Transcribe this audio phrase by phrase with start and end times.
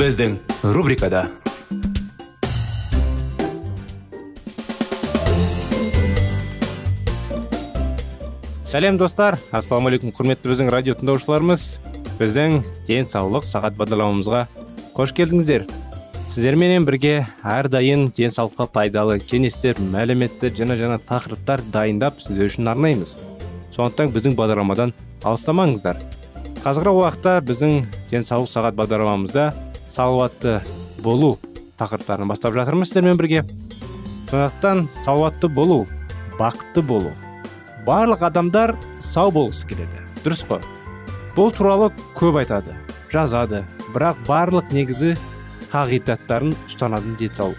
[0.00, 0.38] Біздің
[0.72, 1.26] рубрикада
[8.64, 11.66] сәлем достар ассалаумағалейкум құрметті біздің радио тыңдаушыларымыз
[12.16, 12.56] біздің
[12.88, 14.46] денсаулық сағат бағдарламамызға
[14.96, 15.68] қош келдіңіздер
[16.30, 23.18] сіздерменен бірге әрдайым денсаулыққа пайдалы кеңестер мәліметтер жаңа жаңа тақырыптар дайындап сіздер үшін арнаймыз
[23.76, 24.96] сондықтан біздің бағдарламадан
[25.28, 26.00] алыстамаңыздар
[26.64, 29.52] қазіргі уақытта біздің денсаулық сағат бағдарламамызда
[29.90, 30.60] салауатты
[31.02, 31.38] болу
[31.80, 33.44] тақырыптарын бастап жатырмыз сіздермен бірге.
[34.30, 35.86] Сондықтан салауатты болу
[36.38, 37.10] бақытты болу
[37.86, 40.04] барлық адамдар сау болғысы келеді.
[40.24, 40.62] Дұрыс қой.
[41.34, 42.76] Бұл туралы көп айтады
[43.10, 45.16] жазады бірақ барлық негізі
[45.72, 47.58] қағидаттарын ұстанатын денсаулық.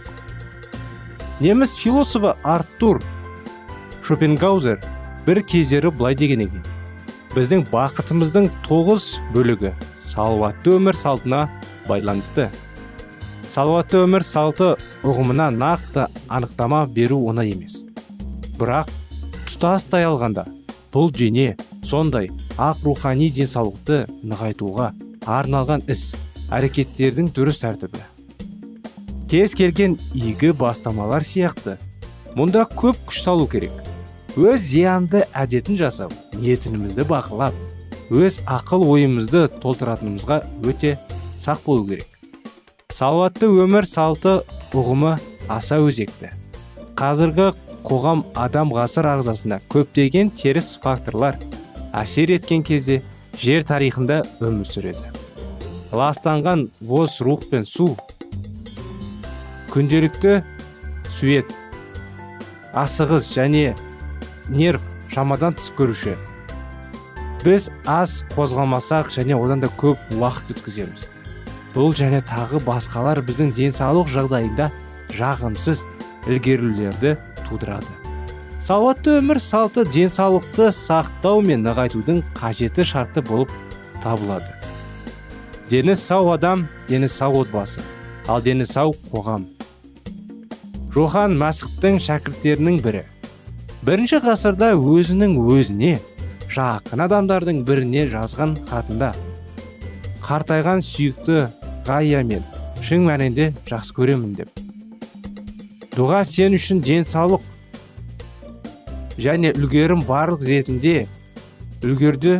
[1.41, 3.01] Неміс философы артур
[4.05, 4.79] шопенгаузер
[5.25, 6.63] бір кездері былай деген екен.
[7.35, 9.71] Біздің бақытымыздың тоғыз бөлігі
[10.03, 11.47] салауатты өмір салтына
[11.87, 12.49] байланысты.
[13.49, 17.81] Салауатты өмір салты ұғымына нақты анықтама беру оңай емес.
[18.59, 18.91] Бірақ
[19.49, 20.45] тұтастай алғанда
[20.93, 24.91] бұл дене сондай ақ рухани денсаулықты нығайтуға
[25.25, 26.11] арналған іс
[26.51, 28.01] әрекеттердің дұрыс тәртібі.
[29.31, 31.77] Кез келген игі бастамалар сияқты
[32.35, 33.71] мұнда көп күш салу керек.
[34.35, 37.55] Өз зиянды әдетін жасау ниетімізді бақылап
[38.11, 40.97] өз ақыл ойымызды толтыратынымызға өте
[41.41, 42.07] сақ болу керек.
[42.91, 44.41] Салауатты өмір салты
[44.77, 45.15] ұғымы
[45.49, 46.29] аса өзекті.
[46.99, 47.51] Қазіргі
[47.87, 51.39] қоғам адам ғасыр ағзасында көптеген теріс факторлар
[51.97, 53.01] әсер еткен кезде
[53.41, 55.09] жер тарихында өмір сүреді.
[55.91, 57.95] Ластанған бос рух пен су
[59.73, 60.41] күнделікті
[61.09, 61.49] сует
[62.75, 63.71] асығыс және
[64.49, 66.13] нерв шамадан тыс көруші.
[67.41, 71.07] Біз аз қозғалмасақ және одан да көп уақыт өткіземіз.
[71.75, 74.69] Бұл және тағы басқалар біздің денсаулық жағдайында
[75.15, 75.85] жағымсыз
[76.27, 77.15] ілгерілерді
[77.47, 77.87] тудырады.
[78.61, 83.49] Салауатты өмір салты денсаулықты сақтау мен нығайтудың қажеті шарты болып
[84.03, 84.51] табылады.
[85.69, 87.81] Дені сау адам дені сау отбасы
[88.27, 89.47] ал дені сау қоғам.
[90.93, 93.05] Жохан мәсіхтің шәкірттерінің бірі.
[93.87, 95.95] Бірінші ғасырда өзінің өзіне
[96.51, 99.13] жақын адамдардың біріне жазған хатында.
[100.21, 101.47] Қартайған сүйікті
[101.87, 102.43] ғая мен
[102.81, 104.49] шын мәнінде жақсы көремін деп.
[105.95, 107.43] Дұға сен үшін денсаулық
[109.21, 111.07] және үлгерім барлық ретінде
[111.83, 112.39] үлгерді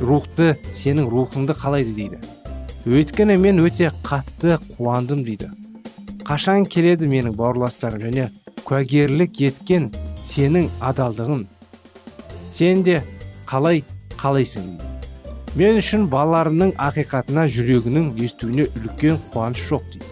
[0.00, 2.22] рухты сенің рухыңды қалайды дейді.
[2.86, 5.50] Өйткені мен өте қатты қуандым дейді.
[6.24, 8.30] Қашан келеді менің бауырластарым және
[8.64, 9.90] куәгерлік еткен
[10.24, 11.46] сенің адалдығын
[12.52, 13.02] сен де
[13.46, 13.84] қалай
[14.16, 14.93] қалайсың?
[15.54, 20.08] Мен үшін балаларымның ақиқатына жүрегінің естуіне үлкен қуаныш жоқ дейді.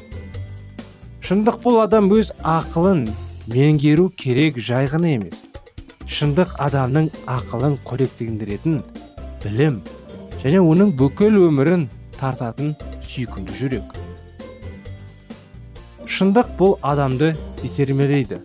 [1.23, 3.09] Шындық бұл адам өз ақылын
[3.51, 5.43] меңгеру керек жай ғана емес
[6.13, 8.81] шындық адамның ақылын қоректендіретін
[9.43, 9.79] білім
[10.43, 11.87] және оның бүкіл өмірін
[12.19, 12.75] тартатын
[13.07, 13.95] сүйкімді жүрек.
[16.07, 17.33] Шындық бұл адамды
[17.65, 18.43] итермелейді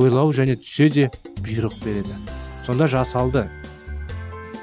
[0.00, 1.10] ойлау және түсе де
[1.42, 2.16] бұйрық береді.
[2.66, 3.48] Сонда жасалды.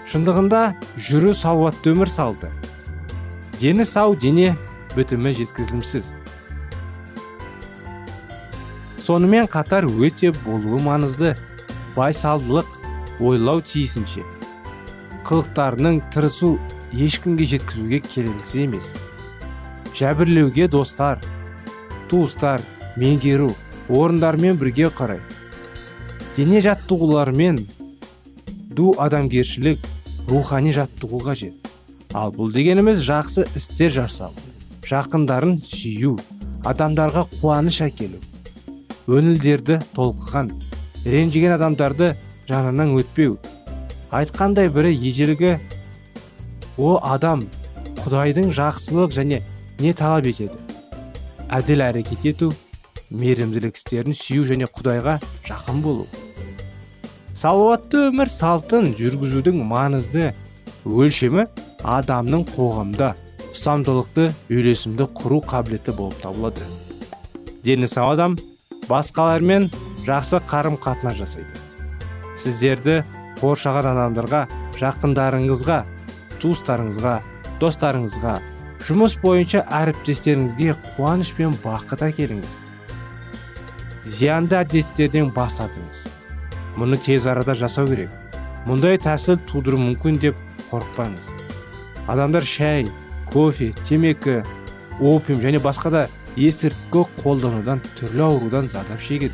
[0.07, 0.61] Шындығында
[0.95, 2.47] жүру салауатты өмір салды.
[3.59, 4.55] Дені сау дене
[4.95, 6.13] бітімі жеткізілімсіз.
[9.03, 11.33] Сонымен қатар өте болуы маңызды
[11.95, 12.77] байсалдылық
[13.19, 14.23] ойлау тиісінше.
[15.27, 16.55] Қылықтарының тырысу
[16.93, 18.93] ешкімге жеткізуге келеңсіз емес.
[19.97, 21.19] Жәбірлеуге достар
[22.07, 22.63] туыстар
[22.95, 23.51] меңгеру
[23.89, 25.19] орындармен бірге қарай.
[26.37, 27.63] Дене жаттығуларымен
[28.77, 29.81] ду адамгершілік
[30.27, 31.71] рухани жаттығу қажет
[32.13, 34.35] ал бұл дегеніміз жақсы істер жасау
[34.87, 36.15] жақындарын сүю
[36.67, 38.19] адамдарға қуаныш әкелу
[39.07, 40.51] өнілдерді толқыған
[41.07, 42.11] ренжіген адамдарды
[42.47, 43.37] жанынан өтпеу.
[44.11, 45.57] Айтқандай бірі ежелгі
[46.77, 47.45] о адам
[48.03, 49.41] құдайдың жақсылық және
[49.79, 50.55] не талап етеді?
[51.47, 52.53] Әділ әрекет ету
[53.11, 56.07] мейірімділік істерін сүю және құдайға жақын болу.
[57.37, 60.31] Салауатты өмір салтын жүргізудің маңызды
[60.89, 61.43] өлшемі
[61.85, 63.11] адамның қоғамда
[63.51, 66.65] ұстамдылықты үйлесімді құру қабілеті болып табылады.
[67.61, 68.39] Дені сау адам
[68.89, 69.69] басқалармен
[70.09, 71.61] жақсы қарым қатынас жасайды.
[72.41, 73.03] Сіздерді
[73.37, 74.43] қоршаған адамдарға
[74.81, 75.79] жақындарыңызға
[76.41, 77.15] туыстарыңызға
[77.61, 78.37] достарыңызға
[78.89, 82.61] жұмыс бойынша әріптестеріңізге қуаныш пен бақыт әкеліңіз.
[84.17, 86.07] Зиянды әдеттерден бас тартыңыз.
[86.77, 88.11] Мұны тез арада жасау керек.
[88.67, 90.37] Мұндай тәсіл тудыруы мүмкін деп
[90.69, 91.31] қорықпаңыз.
[92.07, 92.87] Адамдар шәй
[93.31, 94.43] кофе темекі
[95.01, 96.03] опиум және басқа да
[96.37, 99.33] есірткі қолданудан түрлі аурудан зардап шегеді.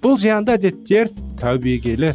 [0.00, 2.14] Бұл зиянды әдеттер тәубегелі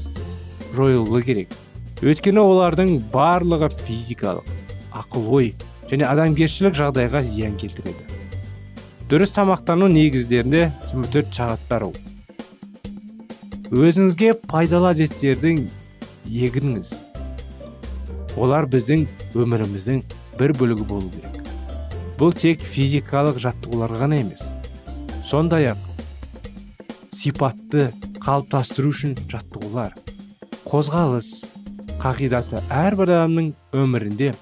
[0.76, 1.54] жойылуы керек.
[2.02, 4.48] Өйткені олардың барлығы физикалық
[4.96, 5.54] ақыл ой
[5.90, 8.06] және адамгершілік жағдайға зиян келтіреді.
[9.10, 11.90] Дұрыс тамақтану негіздерінде 24 сағаттар
[13.69, 15.60] өзіңізге пайдалы әдеттердің
[16.25, 16.89] егіңіз
[18.42, 19.04] олар біздің
[19.38, 20.00] өміріміздің
[20.39, 21.38] бір бөлігі болу керек.
[22.18, 24.48] Бұл тек физикалық жаттығулар ғана емес.
[25.21, 25.86] Сондай ақ
[27.13, 29.94] сипатты қалыптастыру үшін жаттығулар
[30.65, 31.31] қозғалыс
[32.01, 34.33] қағидаты әрбір адамның өмірінде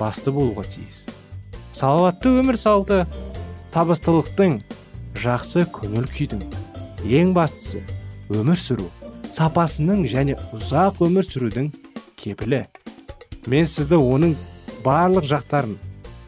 [0.00, 1.04] басты болуға тиіс.
[1.70, 3.04] Салауатты өмір салты
[3.74, 4.58] табыстылықтың
[5.22, 6.42] жақсы көңіл күйдің
[7.20, 7.84] ең бастысы.
[8.32, 8.88] Өмір сүру
[9.34, 11.70] сапасының және ұзақ өмір сүрудің
[12.20, 12.64] кепілі.
[13.50, 14.36] Мен сізді оның
[14.84, 15.76] барлық жақтарын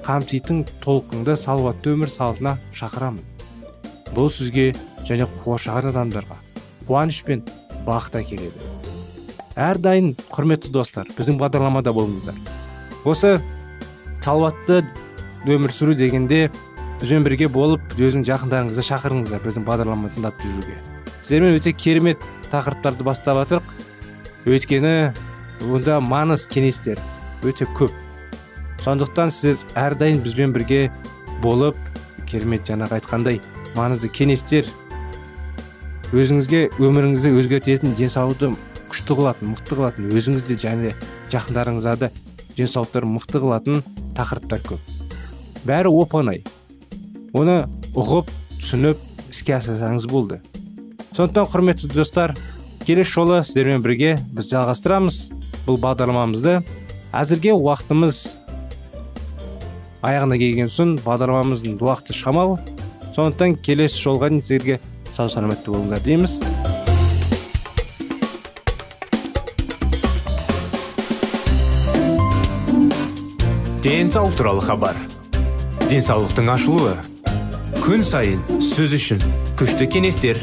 [0.04, 3.22] қамтитын толқынды салауатты өмір салтына шақырамын.
[4.12, 4.72] Бұл сізге
[5.08, 6.40] және қоршаған адамдарға
[6.86, 7.44] қуаныш пен
[7.86, 8.74] бақыт әкеледі
[9.56, 12.36] әрдайым құрметті достар біздің бағдарламада болыңыздар.
[13.08, 13.38] Осы
[14.20, 14.82] салауатты
[15.46, 16.50] өмір сүру дегенде
[17.00, 20.95] бізбен бірге болып өзің жақындарыңызды шақырыңыздар біздің бағдарламаны тыңдап жүруге.
[21.26, 23.72] Сіздермен өте керемет тақырыптарды бастап жатырық
[24.46, 24.92] өйткені
[25.74, 27.00] онда маңыз кеңестер
[27.42, 27.90] өте көп.
[28.84, 30.92] Сондықтан сіз әрдайым бізбен бірге
[31.42, 31.74] болып
[32.30, 33.40] керемет жаңағы айтқандай
[33.74, 34.70] маңызды кеңестер
[36.14, 38.52] өзіңізге өміріңізді өзгертетін денсаулықты
[38.86, 40.94] күшті қылатын мықты қылатын өзіңізді және
[41.34, 42.12] жақындарыңызды
[42.54, 43.82] денсаулықтарын мықты қылатын
[44.14, 44.78] тақырыптар көп.
[45.66, 46.44] Бәрі оп оңай
[47.34, 47.64] оны
[47.98, 48.30] ұғып
[48.60, 49.02] түсініп
[49.34, 50.38] іске асырсаңыз болды.
[51.16, 52.34] Сондықтан құрметті достар
[52.84, 55.20] келесі жолы сіздермен бірге біз жалғастырамыз.
[55.64, 56.58] Бұл бағдарламамызды
[57.16, 58.18] әзірге уақытымыз
[60.04, 62.60] аяғына келген соң бағдарламамыздың уақыты шамалы
[63.16, 64.78] сондықтан келесі жолға дейін сіздерге
[65.08, 66.36] сау саламатты болыңыздар дейміз.
[73.80, 74.96] Денсаулық туралы хабар.
[75.88, 76.96] Денсаулықтың ашылуы.
[77.80, 79.22] Күн сайын сөз үшін
[79.56, 80.42] күшті кеңестер.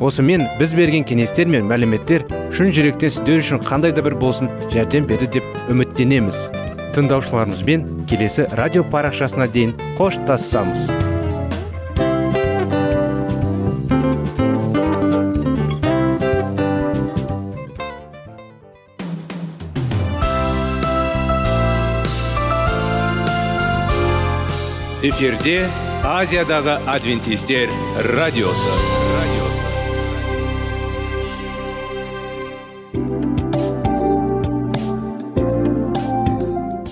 [0.00, 5.08] Осымен біз берген кеңестер мен мәліметтер шын жүректен сіздер үшін қандай да бір болсын жәрдем
[5.08, 6.46] берді деп үміттенеміз.
[6.96, 10.90] Тыңдаушыларымызбен келесі радио парақшасына дейін қоштассамыз
[25.06, 25.66] эфирде
[26.02, 27.70] азиядағы адвентистер
[28.16, 28.95] радиосы.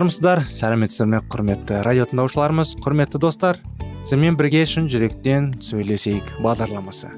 [0.00, 2.70] Армысыздар сәлеметсіздер ме құрметті радио тыңдаушыларымыз?
[2.80, 7.10] Құрметті достар сіздермен бірге шын жүректен сөйлесейік бағдарламасы.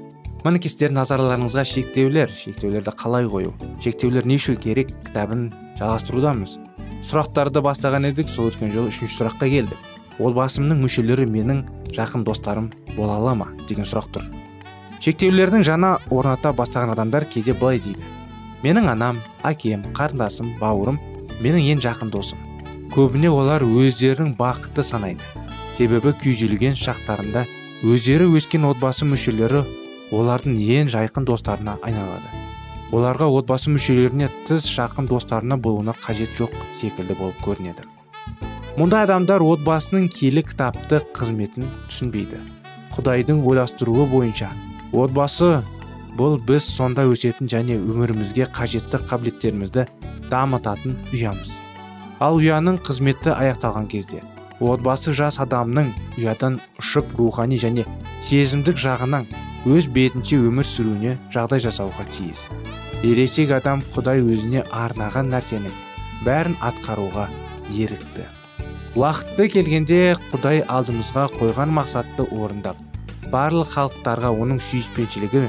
[0.43, 2.33] Мінекей сіздердің назарларыңызға шектеулер.
[2.35, 3.53] Шектеулерді қалай қою?
[3.79, 4.91] Шектеулер не үшін керек?
[5.07, 5.47] Кітабын
[5.79, 6.59] жалғастырудамыз.
[7.07, 9.91] Сұрақтарды бастаған едік сол өткен жолы үшінші сұраққа келдік.
[10.19, 11.63] Отбасымның мүшелері менің
[11.95, 13.51] жақын достарым бола ала ма?
[13.69, 14.31] Деген сұрақ тұр.
[14.99, 18.03] Шектеулердің жаңа орната бастаған адамдар кейде былай дейді.
[18.59, 20.99] Менің анам әкем қарындасым бауырым
[21.39, 22.49] менің ең жақын досым.
[22.93, 25.25] Көбіне олар өздерінің бақытты санайды.
[25.73, 27.41] Себебі күйзелген шақтарында
[27.89, 29.63] өздері өскен отбасы мүшелері
[30.13, 32.29] олардың ең жайқын достарына айналады.
[32.93, 37.87] Оларға отбасы мүшелеріне тыс жақын достарына болуына қажет жоқ секілді болып көрінеді.
[38.77, 42.43] Мұндай адамдар отбасының киелі кітапты қызметін түсінбейді.
[42.93, 44.51] Құдайдың ойластыруы бойынша
[44.93, 45.55] отбасы
[46.13, 49.89] бұл біз сонда өсетін және өмірімізге қажетті қабілеттерімізді
[50.29, 51.62] дамытатын ұямыз.
[52.23, 54.21] Ал ұяның қызметі аяқталған кезде
[54.63, 57.85] отбасы жас адамның ұядан ұшып рухани және
[58.23, 59.25] сезімдік жағынан
[59.67, 62.45] өз бетінше өмір сүруіне жағдай жасауға тиіс.
[63.03, 65.75] Ересек адам құдай өзіне арнаған нәрсенің
[66.23, 67.27] бәрін атқаруға
[67.71, 68.27] ерікті.
[68.95, 69.99] Уақыты келгенде
[70.31, 72.79] құдай алдымызға қойған мақсатты орындап
[73.33, 75.47] барлық халықтарға оның сүйіспеншілігі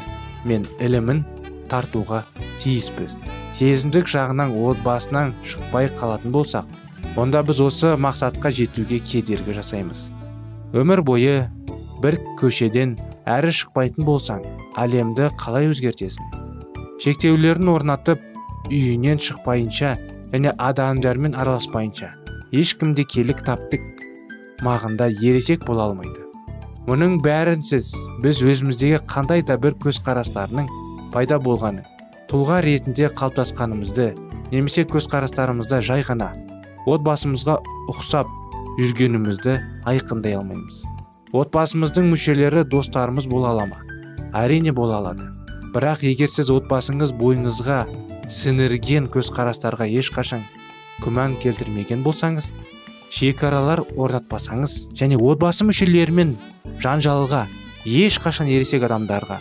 [0.48, 1.24] мен ілімін
[1.68, 2.24] тартуға
[2.62, 3.18] тиіспіз.
[3.54, 6.66] Сезімдік жағынан отбасынан шықпай қалатын болсақ
[7.20, 10.08] онда біз осы мақсатқа жетуге кедергі жасаймыз.
[10.74, 11.36] Өмір бойы
[12.02, 12.96] бір көшеден
[13.30, 14.42] әрі шықпайтын болсаң
[14.74, 16.34] әлемді қалай өзгертесің?
[17.04, 18.26] Шектеулерін орнатып
[18.72, 19.94] үйінен шықпайынша
[20.34, 22.10] және адамдармен араласпайынша
[22.50, 23.86] ешкімде келік кітаптық
[24.66, 26.26] мағында ересек бола алмайды.
[26.90, 30.66] Мұның бәрінсіз біз өзіміздегі қандай да бір көзқарастарының
[31.14, 31.86] пайда болғаны
[32.30, 34.12] тұлға ретінде қалыптасқанымызды
[34.52, 36.32] немесе көзқарастарымызда жай ғана
[36.90, 37.58] отбасымызға
[37.92, 38.30] ұқсап
[38.78, 40.82] жүргенімізді айқындай алмаймыз.
[41.34, 43.80] Отбасымыздың мүшелері достарымыз бола ала ма?
[44.34, 45.26] Әрине бола алады.
[45.74, 47.80] Бірақ егер сіз отбасыңыз бойыңызға
[48.30, 50.44] сіңірген көзқарастарға ешқашан
[51.02, 52.50] күмән келтірмеген болсаңыз
[53.14, 56.34] шекаралар орнатпасаңыз және отбасы мүшелерімен
[56.82, 57.44] жанжалға
[57.84, 59.40] ешқашан ересек адамдарға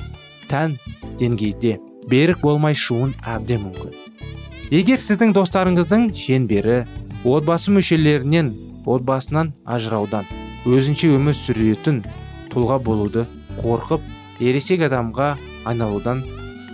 [0.50, 0.78] тән
[1.22, 1.78] деңгейде
[2.10, 3.94] берік болмай шуын әбден мүмкін.
[4.74, 6.84] Егер сіздің достарыңыздың шеңбері
[7.28, 8.54] отбасы мүшелерінен
[8.90, 10.28] отбасынан ажыраудан
[10.66, 12.02] өзінше өмір сүретін
[12.54, 13.26] тұлға болуды
[13.60, 14.04] қорқып
[14.44, 15.34] ересек адамға
[15.70, 16.24] айналудан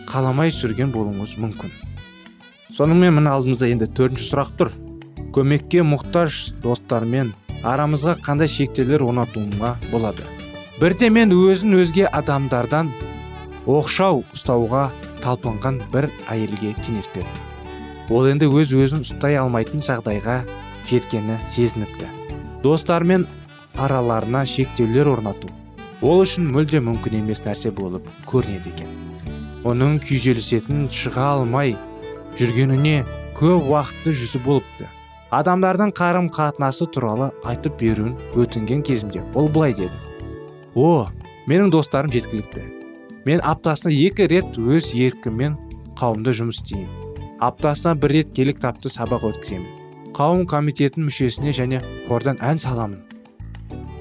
[0.09, 1.73] қаламай сүрген болуыңыз мүмкін.
[2.73, 4.71] Сонымен мына алдымызда енді төртінші сұрақ тұр.
[5.33, 10.25] Көмекке мұқтаж достармен арамызға қандай шектеулер орнатуыма болады?
[10.79, 12.89] Бірде мен өзін өзге адамдардан
[13.69, 14.87] оқшау ұстауға
[15.23, 17.45] талпынған бір әйелге кеңес берді.
[18.09, 20.41] Ол енді өз өзін ұстай алмайтын жағдайға
[20.89, 22.09] жеткені сезініпті.
[22.63, 23.27] Достармен
[23.77, 25.51] араларына шектеулер орнату
[26.01, 28.95] ол үшін мүлде мүмкін емес нәрсе болып көрінеді екен.
[29.67, 31.75] Оның күйзелісетін шыға алмай
[32.39, 33.03] жүргеніне
[33.35, 34.87] көп уақытты жүзі болыпты.
[35.35, 39.93] Адамдардың қарым қатынасы туралы айтып беруін өтінген кезімде ол былай деді.
[40.75, 41.07] О
[41.47, 42.78] менің достарым жеткілікті.
[43.29, 45.53] Мен аптасына екі рет өз еркіммен
[45.99, 46.89] қауымда жұмыс істеймін.
[47.45, 49.67] Аптасына бір рет келі кітапты сабақ өткіземін.
[50.17, 53.03] Қауым комитетінің мүшесіне және хордан ән саламын.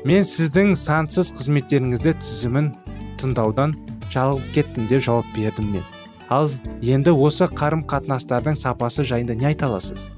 [0.08, 2.72] Мен сіздің сансыз қызметтеріңізді тізімін
[3.20, 3.76] тыңдаудан
[4.14, 5.84] жалығып кеттім деп жауап бердім мен.
[6.32, 6.48] Ал
[6.80, 10.08] енді осы қарым қатынастардың сапасы жайында не айта аласыз?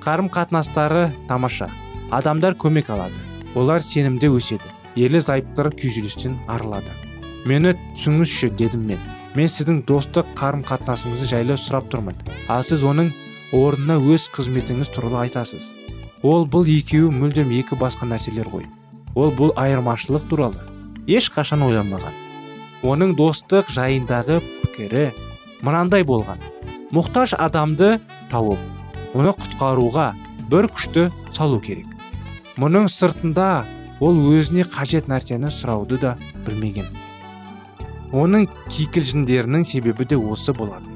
[0.00, 1.68] Қарым қатынастары тамаша.
[2.10, 3.20] Адамдар көмек алады.
[3.54, 4.72] Олар сенімде өседі.
[4.96, 6.88] Ерлі зайыптылар күйзелістен арылады.
[7.44, 9.06] Мені түсіңізші дедім мен.
[9.34, 12.18] Мен сіздің достық қарым қатынасыңызды жайлы сұрап тұрмын.
[12.48, 13.12] Ал сіз оның
[13.54, 15.72] орнына өз қызметіңіз туралы айтасыз.
[16.22, 18.68] Ол бұл екеуі мүлдем екі басқа нәрселер ғой.
[19.14, 20.62] Ол бұл айырмашылық туралы.
[21.06, 22.24] Ешқашан ойланбаған
[22.84, 25.06] оның достық жайындағы пікірі
[25.64, 26.40] мынандай болған.
[26.92, 27.96] Мұқтаж адамды
[28.32, 28.60] тауып
[29.16, 30.10] оны құтқаруға
[30.52, 31.88] бір күшті салу керек.
[32.60, 33.64] Мұның сыртында
[34.04, 36.86] ол өзіне қажет нәрсені сұрауды да білмеген.
[38.14, 40.86] Оның кикілжіңдерінің себебі де осы болады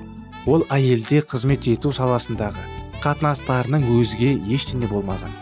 [0.46, 2.62] ол әйелде қызмет ету саласындағы
[3.02, 5.32] қатынастарының өзге ештеңе болмаған.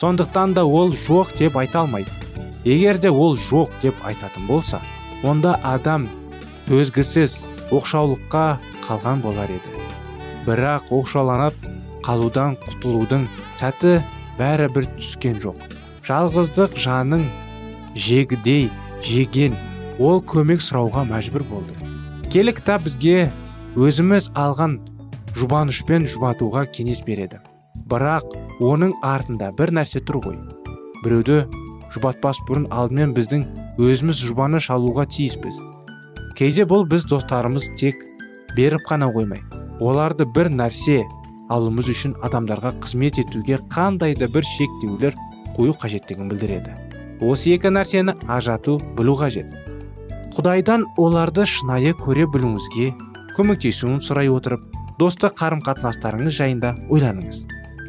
[0.00, 2.10] Сондықтан да ол жоқ деп айта алмайды.
[2.64, 4.80] Егер де ол жоқ деп айтатын болса
[5.22, 6.08] онда адам
[6.68, 7.40] төзгісіз
[7.70, 8.44] оқшаулыққа
[8.86, 9.74] қалған болар еді.
[10.46, 11.54] Бірақ оқшауланып
[12.06, 13.26] қалудан құтылудың
[13.60, 13.98] сәті
[14.38, 15.58] бәрі бір түскен жоқ.
[16.06, 17.26] Жалғыздық жаның
[17.94, 18.70] жегідей
[19.04, 19.58] жеген
[20.00, 21.76] ол көмек сұрауға мәжбүр болды.
[22.32, 23.28] Келі кітап бізге
[23.76, 24.78] өзіміз алған
[25.36, 27.42] жұбанышпен жұбатуға кеңес береді.
[27.90, 28.32] Бірақ
[28.64, 30.40] оның артында бір нәрсе тұр ғой.
[31.04, 31.44] Біреуді
[31.94, 33.46] жұбатпас бұрын алдымен біздің
[33.82, 35.60] өзіміз жұбаныш алуға тиіспіз.
[36.38, 38.00] Кейде бұл біз достарымыз тек
[38.56, 39.42] беріп қана қоймай
[39.80, 41.00] оларды бір нәрсе
[41.50, 45.16] алуымыз үшін адамдарға қызмет етуге қандай да бір шектеулер
[45.56, 46.76] қою қажеттігін білдіреді.
[47.20, 49.48] Осы екі нәрсені ажату білу қажет.
[50.30, 52.92] Құдайдан оларды шынайы көре білуіңізге
[53.34, 54.62] көмектесуін сұрай отырып
[55.00, 57.40] достық қарым қатынастарыңыз жайында ойланыңыз.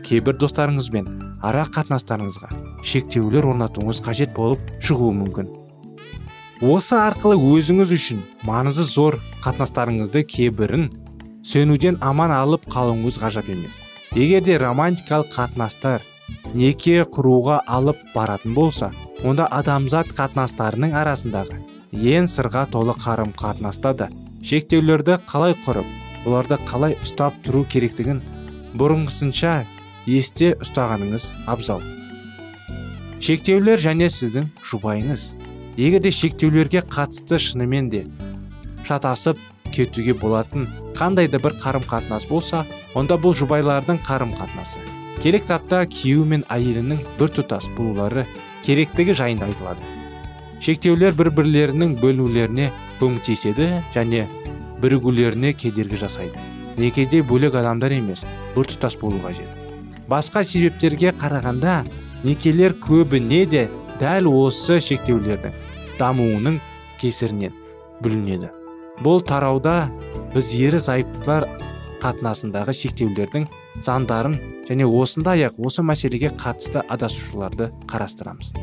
[0.07, 1.07] Кейбір достарыңызбен
[1.45, 2.49] ара қатынастарыңызға
[2.81, 5.51] шектеулер орнатуыңыз қажет болып шығуы мүмкін.
[6.65, 10.89] Осы арқылы өзіңіз үшін маңызы зор қатынастарыңызды кейбірін
[11.45, 13.77] сөнуден аман алып қалуыңыз ғажап емес.
[14.17, 16.01] Егер де романтикалық қатынастар
[16.53, 18.89] неке құруға алып баратын болса
[19.23, 24.07] онда адамзат қатынастарының арасындағы ең сырға толы қарым қатынаста да
[24.47, 28.21] шектеулерді қалай құрып оларды қалай ұстап тұру керектігін
[28.79, 29.65] бұрынғысынша
[30.07, 31.83] есте ұстағаныңыз абзал.
[33.21, 35.35] Шектеулер және сіздің жұбайыңыз.
[35.77, 38.05] Егер де шектеулерге қатысты шынымен де
[38.87, 39.37] шатасып
[39.75, 44.79] кетуге болатын қандай да бір қарым қатынас болса онда бұл жұбайлардың қарым қатынасы
[45.21, 48.25] керек кітапта күйеуі мен әйелінің тұтас болулары
[48.65, 50.00] керектігі жайында айтылады.
[50.61, 54.27] Шектеулер бір бірлерінің бөлінулеріне көмектеседі және
[54.81, 56.37] бірігулеріне кедергі жасайды.
[56.77, 58.23] Некеде бөлек адамдар емес
[58.55, 59.49] тұтас болу қажет.
[60.09, 61.81] Басқа себептерге қарағанда
[62.23, 63.67] некелер көбіне де
[63.99, 65.53] дәл осы шектеулердің
[65.99, 66.59] дамуының
[67.01, 67.53] кесірінен
[68.01, 68.51] бүлінеді
[69.01, 69.89] бұл тарауда
[70.35, 71.47] біз ері зайыптылар
[72.01, 73.47] қатынасындағы шектеулердің
[73.85, 74.37] заңдарын
[74.69, 78.53] және осындай ақ осы мәселеге қатысты адасушыларды қарастырамыз.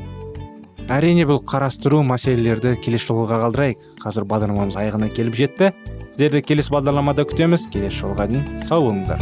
[0.89, 3.83] Әрине бұл қарастыру мәселелерді келесі жолға қалдырайық.
[4.01, 5.73] Қазір бағдарламамыз аяғына келіп жетті.
[6.15, 7.69] Сіздерді келесі бағдарламада күтеміз.
[7.73, 9.21] Келесі жолға дейін сау болыңыздар.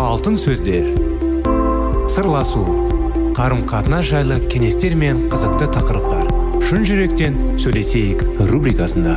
[0.00, 0.88] Алтын сөздер.
[2.10, 2.64] Сырласу.
[3.36, 6.28] Қарым қатынас жайлы кеңестер мен қызықты тақырыптар.
[6.66, 9.16] Шын жүректен сөйлесейік рубрикасында.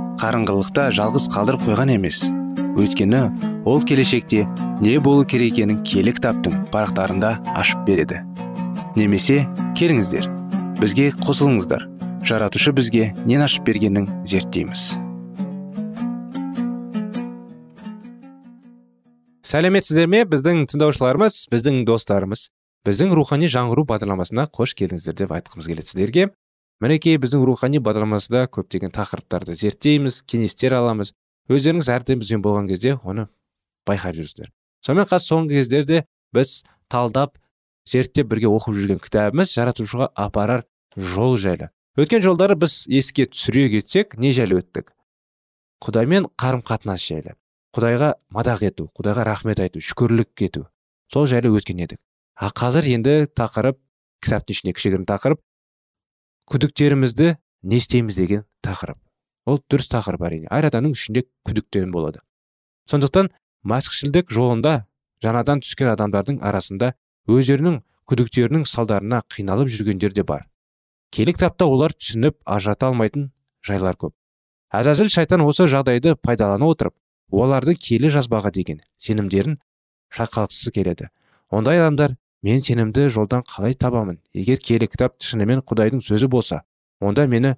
[0.21, 2.19] қарыңғылықта жалғыз қалдырып қойған емес.
[2.77, 3.21] Өйткені
[3.65, 4.43] ол келешекте
[4.81, 8.21] не болу керек екенін киелі кітаптың парақтарында ашып береді.
[8.93, 9.47] Немесе
[9.79, 10.27] келіңіздер
[10.77, 11.87] бізге қосылыңыздар.
[12.21, 14.91] Жаратушы бізге нен ашып бергенін зерттейміз.
[19.51, 22.45] Сәлеметсіздер ме біздің тыңдаушыларымыз біздің достарымыз?
[22.85, 26.29] Біздің рухани жаңғыру бағдарламасына қош келдіңіздер деп айтқымыз келеді сіздерге.
[26.81, 31.13] Мінекей біздің рухани бағдарламасында көптеген тақырыптарды зерттейміз кеңестер аламыз.
[31.51, 33.27] Өздеріңіз әрдайым бізбен болған кезде оны
[33.87, 34.49] байқап жүрсіздер.
[34.85, 37.37] Сонымен қатар соңғы кездерде біз талдап
[37.85, 40.65] зерттеп бірге оқып жүрген кітабымыз жаратушыға апарар
[40.95, 41.69] жол жайлы.
[41.99, 44.93] Өткен жолдары біз еске түсіре кетсек не жайлы өттік?
[45.83, 47.35] Құдаймен қарым қатынас жайлы.
[47.75, 50.65] Құдайға мадақ ету құдайға рахмет айту шүкірлік ету.
[51.11, 51.99] Сол жайлы өткен едік.
[52.35, 53.79] А қазір енді тақырып
[54.23, 55.41] кітаптың ішінде кішігірім тақырып
[56.49, 58.97] күдіктерімізді не істейміз деген тақырып.
[59.45, 60.47] Ол дұрыс тақырып әрине.
[60.49, 62.21] Әр адамның ішінде күдіктен болады.
[62.89, 63.31] Сондықтан
[63.67, 64.85] мәсіхшілдік жолында
[65.23, 66.93] жаңадан түскен адамдардың арасында
[67.29, 70.47] өздерінің күдіктерінің салдарына қиналып жүргендер де бар.
[71.11, 73.31] Келі кітапта олар түсініп ажырата алмайтын
[73.67, 74.13] жайлар көп.
[74.71, 76.95] Әзәзіл шайтан осы жағдайды пайдалана отырып
[77.31, 79.57] олардың келі жазбаға деген сенімдерін
[80.15, 81.09] шайқалтқысы келеді.
[81.51, 84.19] Ондай адамдар мен сенімді жолдан қалай табамын?
[84.33, 86.61] егер келі кітап шынымен құдайдың сөзі болса
[86.99, 87.55] онда мені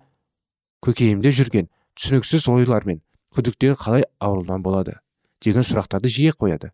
[0.84, 3.02] көкейімде жүрген түсініксіз ойлар мен
[3.36, 5.00] күдіктер қалай аурудан болады?
[5.44, 6.72] деген сұрақтарды жиі қояды.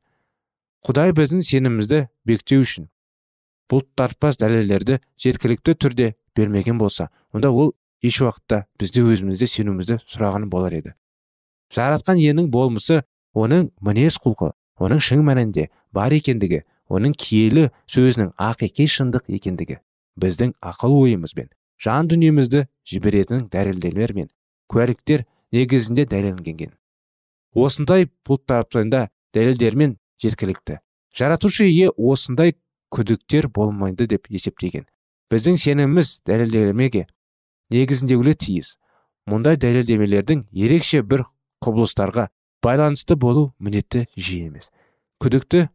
[0.86, 2.90] Құдай біздің сенімімізді бектеу үшін
[3.70, 10.78] бұлттартпас дәлелдерді жеткілікті түрде бермеген болса онда ол еш уақытта бізді өзімізде сенуімізді сұраған болар
[10.80, 10.94] еді.
[11.74, 13.04] Жаратқан иенің болмысы
[13.36, 19.80] оның мінез құлқы оның шын мәнінде бар екендігі оның киелі сөзінің ақиқи шындық екендігі
[20.20, 21.50] біздің ақыл ойымызбен
[21.80, 24.30] жан дүниемізді жіберетін дәлелдемелер мен
[24.70, 25.26] куәліктер
[25.56, 26.74] негізінде дәлелденген.
[27.56, 30.80] Осындай бұлттарында дәлелдермен жеткілікті.
[31.16, 32.56] Жаратушы ие осындай
[32.94, 34.86] күдіктер болмайды деп есептеген.
[35.32, 37.08] Біздің сеніміміз дәлелдемеге
[37.74, 38.76] негізіндегілі тиіс.
[39.30, 41.26] Мұндай дәлелдемелердің ерекше бір
[41.66, 42.30] құбылыстарға
[42.66, 44.72] байланысты болу міндетті жиі емес.
[45.22, 45.68] Күдікті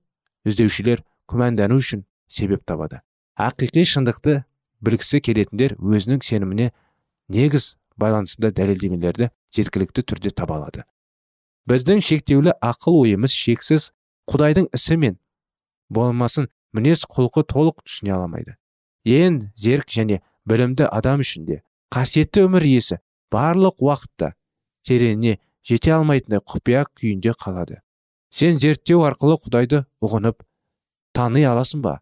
[0.45, 3.01] іздеушілер күмәндану үшін себеп табады.
[3.37, 4.43] Ақиқи шындықты
[4.85, 6.71] білгісі келетіндер өзінің сеніміне
[7.33, 10.85] негіз байланысында дәлелдемелерді жеткілікті түрде таба алады.
[11.71, 13.93] Біздің шектеулі ақыл ойымыз шексіз
[14.31, 15.19] құдайдың ісі мен
[15.89, 18.57] болмасын мінез құлқы толық түсіне аламайды.
[19.05, 21.49] Ең зерк және білімді адам үшін
[21.95, 22.99] қасиетті өмір иесі
[23.31, 24.33] барлық уақытта
[24.87, 27.84] тереңіне жете алмайтындай құпия күйінде қалады.
[28.35, 30.43] Сен зерттеу арқылы құдайды ұғынып
[31.15, 32.01] тани аласың ба?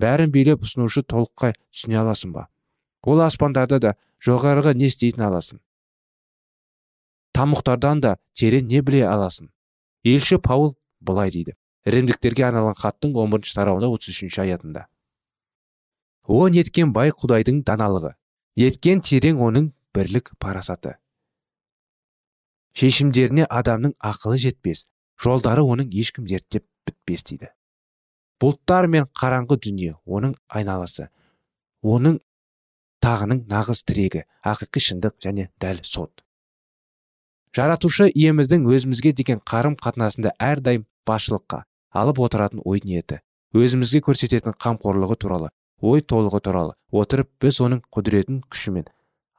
[0.00, 2.46] Бәрін билеп ұсынушы толыққай түсіне аласың ба?
[3.04, 3.92] Ол аспандарда да
[4.24, 5.60] жоғарғы не істейтін аласың?
[7.36, 9.50] Тамұқтардан да терең не біле аласың?
[10.04, 11.56] Елші паул былай дейді.
[11.86, 14.86] Римдіктерге арналған хаттың 11 бірінші тарауында отыз үшінші аятында.
[16.26, 18.16] О неткен бай құдайдың даналығы
[18.56, 20.96] неткен терең оның бірлік парасаты.
[22.76, 24.86] Шешімдеріне адамның ақылы жетпес
[25.22, 27.50] жолдары оның ешкім зерттеп бітпес дейді.
[28.40, 31.08] Бұлттар мен қараңғы дүние оның айналасы
[31.82, 32.18] оның
[33.04, 36.22] тағының нағыз тірегі ақиқи шындық және дәл сот.
[37.56, 41.62] Жаратушы иеміздің өзімізге деген қарым қатынасында әрдайым басшылыққа
[41.96, 43.22] алып отыратын ой ниеті
[43.56, 45.48] өзімізге көрсететін қамқорлығы туралы
[45.80, 48.90] ой толығы туралы отырып біз оның құдіретін күшімен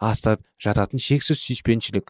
[0.09, 2.09] астап жататын шексіз сүйіспеншілік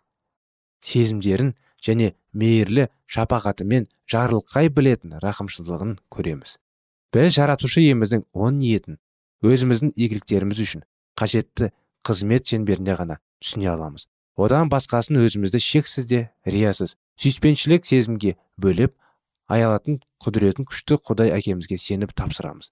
[0.91, 6.57] сезімдерін және мейірлі шапағатымен жарылқай білетін рақымшылығын көреміз.
[7.13, 8.99] Біз жаратушы иеміздің он ниетін
[9.45, 10.83] өзіміздің игіліктеріміз үшін
[11.17, 11.71] қажетті
[12.05, 14.07] қызмет шеңберінде ғана түсіне аламыз.
[14.37, 18.93] Одан басқасын өзімізді шексіз де риясыз сүйіспеншілік сезімге бөлеп
[19.49, 22.69] аялатын құдіретін күшті құдай әкемізге сеніп тапсырамыз.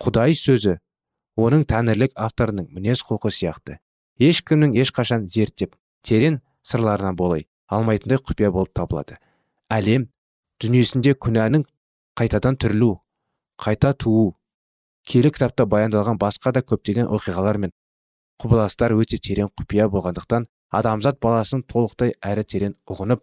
[0.00, 0.78] Құдай сөзі
[1.36, 3.78] оның тәңірлік авторының мінез құлқы сияқты.
[4.20, 9.18] Ешкімнің ешқашан зерттеп терең сырларына болай алмайтындай құпия болып табылады.
[9.70, 10.08] Әлем
[10.62, 11.64] дүниесінде күнәнің
[12.18, 12.94] қайтадан түрілу
[13.62, 14.34] қайта туу
[15.08, 17.72] киелі кітапта баяндалған басқа да көптеген оқиғалар мен
[18.42, 20.46] құбылыстар өте терең құпия болғандықтан
[20.78, 23.22] адамзат баласын толықтай әрі терең ұғынып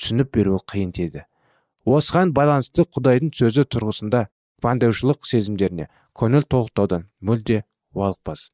[0.00, 1.24] түсініп беруі қиын теді
[1.86, 4.26] осыған байланысты құдайдың сөзі тұрғысында
[4.60, 7.62] күмәндаушылық сезімдеріне көңіл толықтаудан мүлде
[7.96, 8.50] уалықпас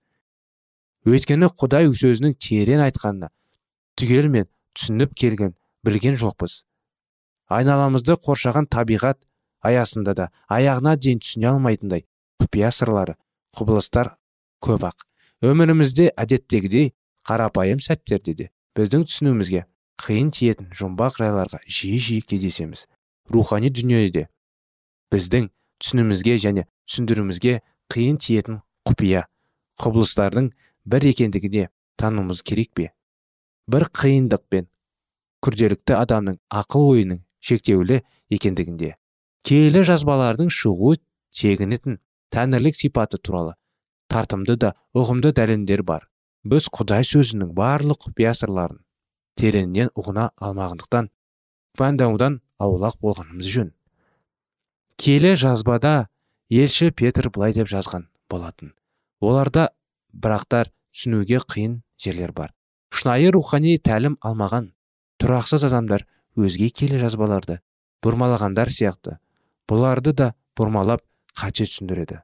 [1.06, 3.32] өйткені құдай сөзінің терең айтқанына
[3.98, 5.54] түгелмен түсініп келген
[5.86, 6.62] білген жоқпыз.
[7.48, 9.20] Айналамызды қоршаған табиғат
[9.66, 12.04] аясында да аяғына дейін түсіне алмайтындай
[12.42, 13.16] құпия сырлары
[13.56, 14.14] құбылыстар
[14.64, 15.06] көп ақ.
[15.46, 16.92] Өмірімізде әдеттегідей
[17.28, 19.64] қарапайым сәттерде де біздің түсінуімізге
[20.02, 22.86] қиын тиетін жұмбақ жайларға жиі жиі кездесеміз.
[23.32, 24.26] Рухани дүниеде
[25.12, 25.48] біздің
[25.82, 27.60] түсінімізге және түсіндіруімізге
[27.92, 29.26] қиын тиетін құпия
[29.82, 30.52] құбылыстардың
[30.86, 31.68] бір екендігіне
[32.00, 32.92] тануымыз керек пе?
[33.72, 34.70] Бір қиындық пен
[35.44, 38.00] күрделікті адамның ақыл ойының шектеулі
[38.32, 38.94] екендігінде
[39.46, 40.96] киелі жазбалардың шығу
[41.36, 42.00] тегінетін
[42.34, 43.54] тәңірлік сипаты туралы
[44.10, 46.08] тартымды да ұғымды дәлелдер бар.
[46.46, 48.80] Біз құдай сөзінің барлық құпия сырларын
[49.38, 51.10] тереңнен ұғына алмағандықтан
[51.76, 53.72] күмәндаудан аулақ болғанымыз жөн.
[54.96, 56.08] Киелі жазбада
[56.48, 58.72] елші петр былай деп жазған болатын.
[59.20, 59.68] Оларда
[60.14, 62.55] бірақтар түсінуге қиын жерлер бар.
[62.94, 64.70] Шынайы рухани тәлім алмаған
[65.22, 67.60] тұрақсыз адамдар өзге келе жазбаларды
[68.04, 69.18] бұрмалағандар сияқты.
[69.66, 71.02] Бұларды да бұрмалап
[71.36, 72.20] қате түсіндіреді.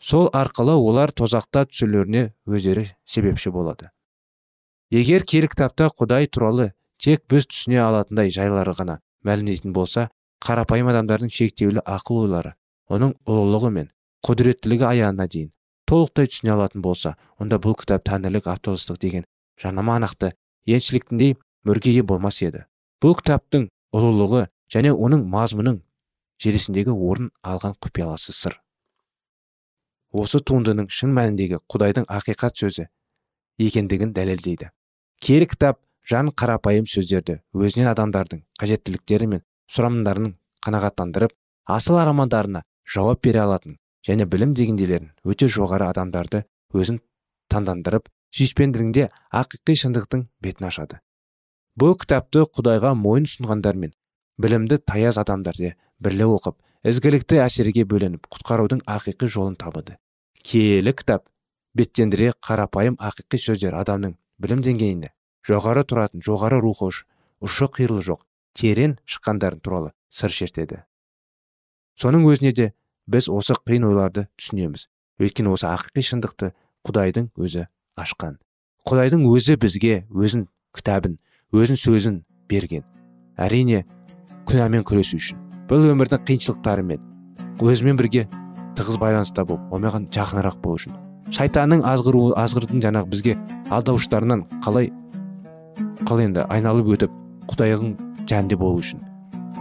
[0.00, 3.90] Сол арқылы олар тозақта түсулеріне өздері себепші болады.
[4.90, 10.08] Егер кері кітапта құдай туралы тек біз түсіне алатындай жайлары ғана мәлімдейтін болса
[10.44, 12.54] қарапайым адамдардың шектеулі ақыл ойлары
[12.88, 13.90] оның ұлылығы мен
[14.26, 15.50] құдіреттілігі аяғына дейін
[15.90, 19.26] толықтай түсіне алатын болса онда бұл кітап тәңірлік авторлық деген
[19.62, 20.32] жанама анақты
[20.66, 22.64] еншіліктіндей мөргеге болмас еді.
[23.02, 25.80] Бұл кітаптың ұлылығы және оның мазмұның
[26.42, 28.58] желісіндегі орын алған құпияласы сыр.
[30.12, 32.88] Осы туындының шын мәніндегі құдайдың ақиқат сөзі
[33.58, 34.70] екендігін дәлелдейді.
[35.20, 41.34] Кері кітап жан қарапайым сөздерді өзінен адамдардың қажеттіліктері мен сұрамдарының қанағаттандырып
[41.76, 43.76] асыл армандарына жауап бере алатын
[44.08, 47.02] және білім дегенделерін өте жоғары адамдарды өзін
[47.52, 51.00] таңдандырып сүйіспенділігінде ақиқи шындықтың бетін ашады.
[51.78, 53.94] Бұл кітапты құдайға мойын ұсынғандар мен
[54.38, 55.58] білімді таяз адамдар
[55.98, 59.96] бірле оқып ізгілікті әсерге бөленіп құтқарудың ақиқи жолын табыды.
[60.42, 61.26] Киелі кітап
[61.74, 65.10] беттендіре қарапайым ақиқи сөздер адамның білім деңгейіне
[65.48, 66.90] жоғары тұратын жоғары рухы
[67.42, 68.22] ұшы қиырлы жоқ
[68.58, 70.84] терең шыққандарын туралы сыр шертеді.
[71.98, 72.72] Соның өзіне де
[73.06, 74.86] біз осы қиын ойларды түсінеміз.
[75.18, 76.52] Өйткені осы ақиқи шындықты
[76.86, 77.66] құдайдың өзі
[77.98, 78.38] ашқан.
[78.88, 81.18] Құдайдың өзі бізге өзін кітабын
[81.52, 82.84] өзін сөзін берген.
[83.36, 83.84] Әрине
[84.48, 85.38] күнәмен күресу үшін.
[85.68, 87.02] Бұл өмірдің қиыншылықтарымен
[87.60, 88.28] өзімен бірге
[88.78, 90.94] тығыз байланыста болып омаған жақынырақ болу үшін.
[91.34, 93.34] Шайтанның азғыру азғырдың жаңағы бізге
[93.74, 94.88] алдауыштарынан қалай
[96.08, 97.18] қалай енді айналып өтіп
[97.50, 97.92] құдайдың
[98.30, 99.02] жәнінде болу үшін.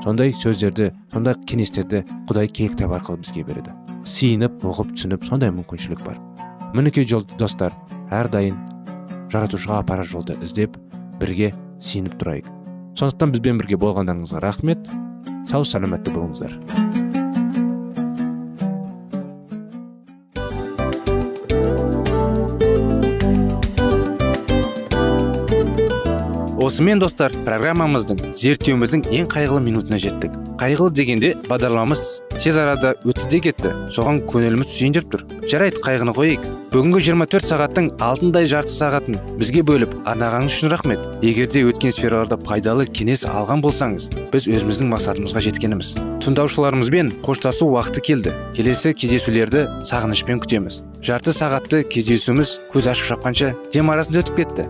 [0.03, 3.75] Сондай сөздерді сондай кеңестерді құдай киелі кітап арқылы бізге береді.
[4.05, 6.21] Сиынып оқып түсініп сондай мүмкіншілік бар.
[6.73, 7.73] Мінекей достар
[8.11, 8.57] әрдайым
[9.31, 10.77] жаратушыға апарар жолды іздеп
[11.21, 12.49] бірге сиынып тұрайық.
[12.97, 14.87] Сондықтан бізбен бірге болғандарыңызға рахмет.
[15.47, 16.57] Сау саламатты болыңыздар.
[26.67, 30.33] Осымен достар программамыздың зерттеуіміздің ең қайғылы минутына жеттік.
[30.59, 32.01] Қайғылы дегенде бағдарламамыз
[32.43, 33.73] тез арада өтті де кетті.
[33.95, 35.25] Соған көңіліміз деп тұр.
[35.47, 41.05] Жарайды қайғыны қояйық бүгінгі 24 сағаттың алтындай жарты сағатын бізге бөліп арнағаныңыз үшін рахмет.
[41.23, 45.93] Егер де өткен сфераларда пайдалы кеңес алған болсаңыз біз өзіміздің мақсатымызға жеткеніміз.
[46.25, 48.35] Тыңдаушыларымызбен қоштасу уақыты келді.
[48.57, 50.83] Келесі кездесулерді сағынышпен күтеміз.
[51.03, 54.69] Жарты сағатты кездесуіміз көз ашып шапқанша дем арасында өтіп кетті.